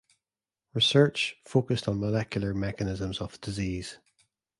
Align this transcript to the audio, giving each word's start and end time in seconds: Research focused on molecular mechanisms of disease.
Research 0.73 1.35
focused 1.45 1.87
on 1.87 1.99
molecular 1.99 2.55
mechanisms 2.55 3.21
of 3.21 3.39
disease. 3.39 3.99